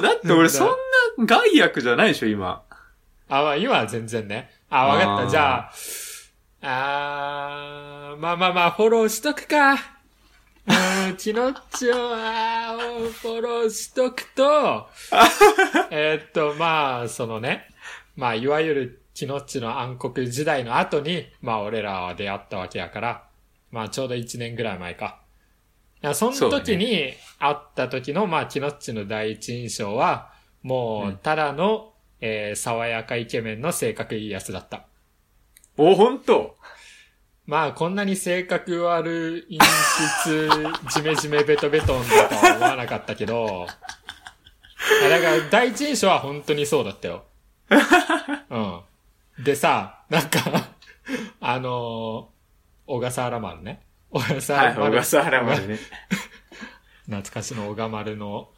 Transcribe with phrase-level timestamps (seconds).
[0.00, 0.74] もだって俺そんな
[1.26, 2.62] 害悪じゃないでしょ、今。
[3.28, 4.50] あ、まあ今は全然ね。
[4.68, 5.30] あ、わかった。
[5.30, 5.72] じゃあ、
[6.62, 9.74] あー、まあまあまあ、フォローしとくか。
[10.66, 14.88] うん、キノッチを、あーフォローしとくと、
[15.90, 17.68] えーっと、まあ、そのね、
[18.14, 23.24] まあ、いわゆるキノッチの暗黒時代の後に、まあ、俺らは出会ったわけやから、
[23.70, 25.19] まあ、ちょうど1年ぐらい前か。
[26.02, 34.84] いや、その時に会った時の、まあ、キノッチの第一印象は、もう、ただの、えー爽やかイケメンの性格いいやつだった。
[35.76, 36.56] お、ほんと
[37.46, 39.70] まあ、こんなに性格悪い、陰
[40.22, 40.48] 湿、
[40.94, 47.24] ジメジメベトベトンだとは思わなかったけど、 あだから、第一印象は本当にそうだったよ。
[48.50, 48.58] う
[49.40, 49.44] ん。
[49.44, 50.40] でさ、なんか、
[51.40, 52.40] あのー
[52.86, 53.82] 小笠原丸ね。
[54.10, 54.92] 小笠はい、原丸。
[54.92, 55.78] 小笠原までね。
[57.06, 58.50] 懐かしの小川丸の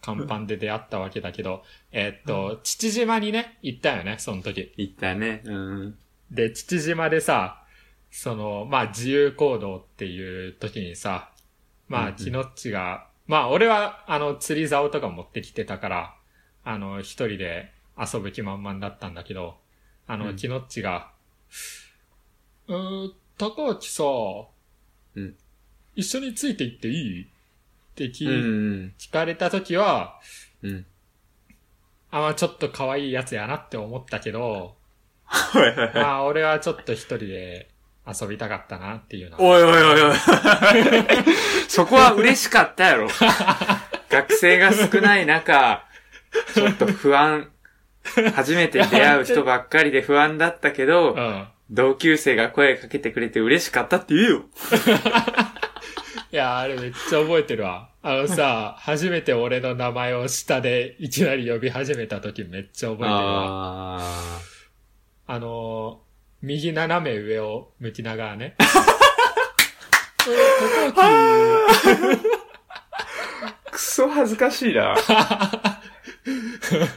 [0.00, 1.62] 看板で出会ったわけだけど、
[1.92, 4.72] えーっと、父島にね、行ったよね、その時。
[4.76, 5.42] 言ったね。
[5.44, 5.98] うん。
[6.30, 7.62] で、父島でさ、
[8.10, 11.32] その、まあ、自由行動っていう時にさ、
[11.88, 16.14] まあ、うんうんキノッチが、まあ、俺は、あの、釣り竿とか持ってきてたから、
[16.64, 19.56] あの、一人で遊ぶ気満々だったんだけど、
[20.06, 21.10] あの、うんキノッチが、
[22.68, 24.02] うーん、高明さ、
[25.18, 25.34] うん
[25.96, 27.22] 一緒について行っていい？
[27.24, 27.26] っ
[27.96, 28.94] て聞,、うん。
[28.98, 30.20] 聞かれた時は、
[30.62, 30.86] うん。
[32.12, 34.76] あ、まあ、ちょっと可愛いやつやなって思ったけど。
[35.94, 37.68] まあ、俺はちょっと一人で
[38.06, 39.42] 遊びたかったなっていうのは。
[39.42, 40.16] おいおいおいおい。
[41.68, 43.08] そこは嬉しかったやろ。
[44.08, 45.84] 学生が少ない中、
[46.54, 47.50] ちょっと不安。
[48.36, 51.48] 初めて出会う人ばっかりで不安だったけど、うん。
[51.70, 54.44] 同級生が声かけてくれて嬉しかったって言うよ。
[56.32, 57.90] いや、あれめっちゃ覚えてるわ。
[58.02, 63.98] あのさ、初めて俺の名前を下でいきなり呼び始めた時めっちゃ覚えてるわ。
[64.00, 64.40] あ
[65.26, 66.08] あのー
[66.40, 68.54] 右斜め上を向きながらね。
[68.60, 68.66] うん
[70.92, 72.18] 高木ー。
[73.72, 74.94] くそ恥ずかしいな。
[75.02, 75.02] 俺
[76.80, 76.88] は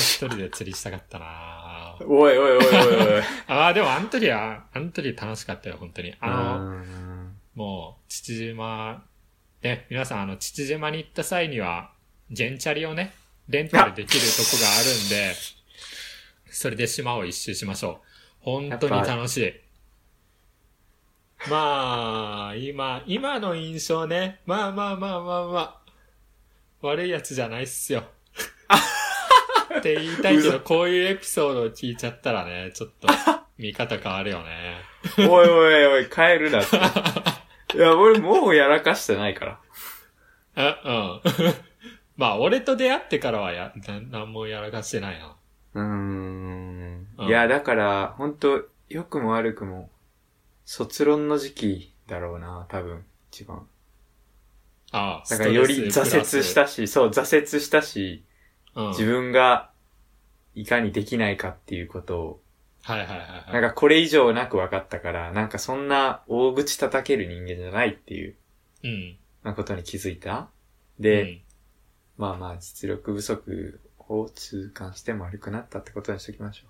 [0.00, 1.53] 一人で釣りしたかったな
[2.00, 3.22] おいおいおいおいおい。
[3.48, 6.14] ああ、でもあの時は、あの時楽しかったよ、本当に。
[6.20, 7.14] あの、うん
[7.54, 9.04] もう、父島、
[9.62, 11.92] ね、皆さん、あの、父島に行った際には、
[12.30, 13.14] ゲンチャリをね、
[13.48, 15.34] レンタルできるとこがあるんで、
[16.50, 18.06] それで島を一周しましょう。
[18.40, 19.54] 本当に楽しい。
[21.48, 25.80] まあ、今、今の印象ね、まあまあまあまあまあ、
[26.82, 28.04] 悪いやつじゃないっすよ。
[29.84, 33.08] って言いたいけど、こういうエピソードを聞いちゃったらね、ちょっと、
[33.58, 34.76] 見方変わるよね。
[35.18, 36.68] おいおいおい、帰るなっ
[37.70, 37.76] て。
[37.76, 39.60] いや、俺もうやらかしてないから。
[40.56, 41.54] あ、うん。
[42.16, 45.36] まあ、俺と出会ってからはや、ななんもやらかしてないな。
[45.74, 49.90] うーんうんいや、だから、本当良くも悪くも、
[50.64, 53.66] 卒論の時期だろうな、多分、一番。
[54.92, 58.24] ああ、だからより挫折しスたし、そう、挫折したし、
[58.74, 58.92] うん。
[58.92, 59.70] 分が
[60.54, 62.40] いかにできないかっていうことを、
[62.82, 63.52] はいはいはいはい。
[63.52, 68.36] なんかこれ以上なく分かったから、なんかそんな大口叩ける人間じゃないっていう、
[68.82, 69.16] うん。
[69.42, 70.48] まあことに気づいた。
[70.98, 71.40] うで、ん、
[72.18, 76.66] まあまあ実力不足を痛感しても悪くなったってことにしときましょ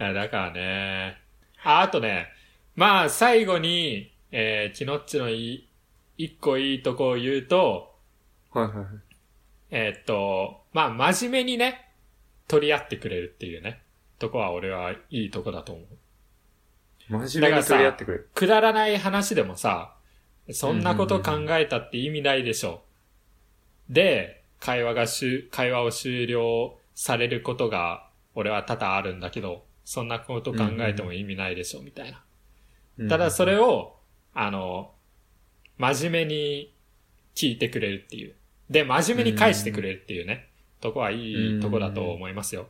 [0.00, 1.20] いやだからね。
[1.62, 2.28] あ、あとね、
[2.74, 5.68] まあ、最後に、えー、キノッチのいい、
[6.16, 7.94] 一個いいとこを言うと、
[8.54, 8.58] う。
[8.58, 8.86] はいはいはい。
[9.70, 11.90] えーっと、まあ、真面目にね、
[12.48, 13.82] 取り合ってくれるっていうね、
[14.18, 15.86] とこは俺はいいとこだと思う。
[17.08, 18.28] 真面目に取り合ってくれる。
[18.34, 19.94] くだらない話でもさ、
[20.50, 22.82] そんなこと考えたって意味ないでしょ。
[23.88, 33.08] で、会話がしゅ、会話を終了されることが、俺は多々あるんだけど、そんなこと考えても意味ないでしょ、みたいな。
[33.08, 33.96] ただそれを、を、
[34.34, 34.92] あの、
[35.78, 36.74] 真面目に
[37.34, 38.34] 聞いてくれるっていう。
[38.70, 40.48] で、真面目に返してくれるっていうね、
[40.80, 42.68] とこはいいとこだと思いますよ。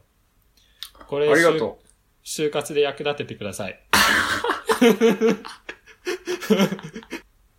[1.06, 1.78] これ、ありがと
[2.24, 3.78] 就就活で役立ててください。
[4.80, 4.84] う。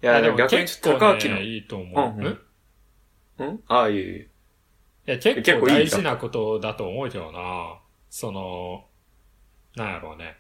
[0.04, 2.22] いや、あでも逆にちょっと高明の、ね、いいと思う。
[2.22, 4.28] うんうんああ、いえいえ。
[5.08, 7.80] いや、結構大事なことだと思うけどな。
[8.10, 8.86] その、
[9.76, 10.38] なんやろうね。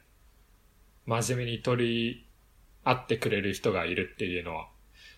[1.05, 2.27] 真面目に取り
[2.83, 4.67] 合ってくれる人がいるっていうのは。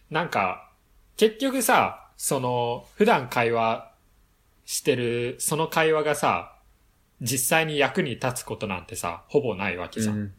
[0.10, 0.72] なんか、
[1.18, 3.92] 結局さ、その、普段会話
[4.64, 6.56] してる、その会話がさ、
[7.20, 10.16] 実際に役に立つことなんてさ、ほぼないわけじゃん。
[10.16, 10.34] うん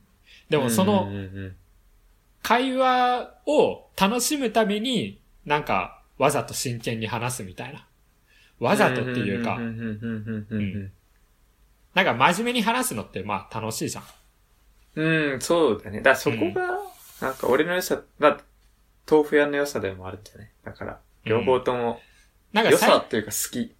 [0.49, 1.11] でもその
[2.43, 7.87] 会話を楽しむためになんか、わざと真剣に話すみたいな。
[8.61, 9.67] わざとっていうかな
[12.03, 14.05] んか真面目に話すのってまあ楽しいじゃん。
[14.95, 15.33] うん。
[15.35, 15.99] うん、そうだね。
[15.99, 16.81] だからそこが、
[17.21, 18.39] なんか俺の良さ、だ
[19.11, 20.49] 豆腐屋の良さでもあるんじゃない？
[20.65, 22.00] だから、両方とも、
[22.53, 23.75] 良なんかさいさっていうか好き。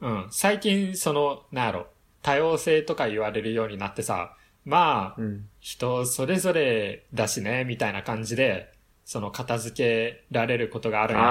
[0.00, 1.86] うん、最近その、なんやろ、
[2.22, 5.48] 多様性とか言われるようになってさ、まあ、うん。
[5.60, 8.72] 人それぞれだしね、みたいな感じで、
[9.04, 11.28] その片付けられることがあるんやけ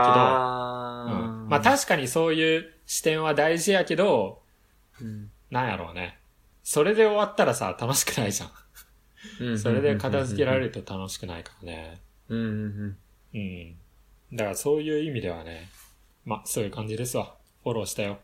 [1.17, 4.41] ど、うん、まあ確かにそういう視点は大事やけど、
[5.01, 6.17] うんなんやろうね。
[6.63, 8.49] それで終わったらさ、楽しくないじゃん。
[9.41, 12.01] うんそれで片付けられると楽しくないからね。
[12.29, 12.97] うんうんうん。
[13.33, 13.75] うん。
[14.35, 15.69] だからそういう意味ではね、
[16.25, 17.35] まあそういう感じですわ。
[17.63, 18.19] フォローしたよ。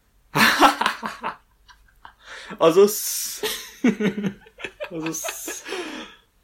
[0.32, 1.38] あ
[2.58, 3.44] ざっす。
[4.92, 5.64] あざっす。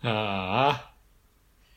[0.03, 0.93] ああ。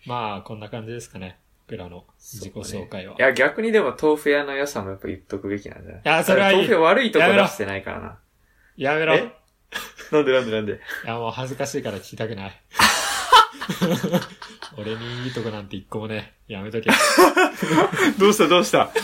[0.05, 1.39] まあこんな感じですかね。
[1.67, 3.15] 僕らの自己紹介は。
[3.15, 6.01] いや、逆にでも豆腐屋の良さもやっぱ言っとくべきなんじゃない？
[6.03, 8.19] いやそれはいい豆腐屋悪いとこ出してないからな。
[8.77, 9.15] やめろ。
[9.15, 9.31] いえ？
[10.11, 10.79] なんでなんでなんで？
[11.05, 12.61] やもう恥ずかしいから聞きたくない。
[14.77, 16.89] 俺にいいとこなんて一個もね、やめとけ。
[18.17, 18.89] どうしたどうした？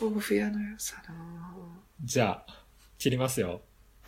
[0.00, 1.14] 豆腐屋の良さな
[2.04, 2.52] じゃあ、
[2.98, 3.62] 切りますよ。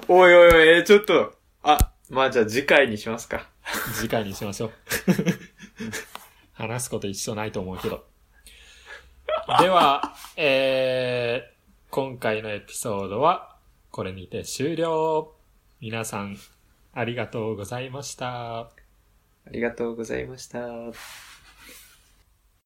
[0.07, 1.35] おいおいおい、えーちょっと。
[1.63, 3.49] あ、まあじゃあ次回にしますか。
[3.95, 4.73] 次回にしましょう。
[6.53, 8.07] 話すこと一緒ないと思うけど。
[9.61, 11.59] では、えー、
[11.91, 13.57] 今回のエピソードは
[13.91, 15.35] これにて終了。
[15.81, 16.37] 皆さん、
[16.93, 18.61] ありがとうございました。
[18.61, 18.73] あ
[19.51, 21.38] りがとうございました。